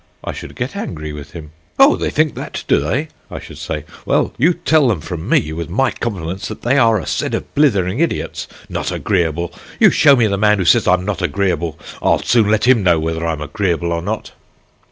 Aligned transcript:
I 0.23 0.31
should 0.31 0.55
get 0.55 0.75
angry 0.75 1.13
with 1.13 1.33
him. 1.33 1.51
"Oh, 1.77 1.95
they 1.95 2.09
think 2.09 2.33
that, 2.33 2.63
do 2.67 2.79
they?" 2.79 3.09
I 3.29 3.37
should 3.39 3.59
say. 3.59 3.85
"Well, 4.03 4.33
you 4.35 4.55
tell 4.55 4.87
them 4.87 4.99
from 4.99 5.29
me, 5.29 5.53
with 5.53 5.69
my 5.69 5.91
compliments, 5.91 6.47
that 6.47 6.63
they 6.63 6.79
are 6.79 6.97
a 6.99 7.05
set 7.05 7.35
of 7.35 7.53
blithering 7.53 7.99
idiots. 7.99 8.47
Not 8.67 8.91
agreeable! 8.91 9.53
You 9.79 9.91
show 9.91 10.15
me 10.15 10.25
the 10.25 10.37
man 10.39 10.57
who 10.57 10.65
says 10.65 10.87
I'm 10.87 11.05
not 11.05 11.21
agreeable. 11.21 11.77
I'll 12.01 12.17
soon 12.23 12.49
let 12.49 12.65
him 12.67 12.81
know 12.81 12.99
whether 12.99 13.27
I'm 13.27 13.41
agreeable 13.41 13.91
or 13.91 14.01
not." 14.01 14.31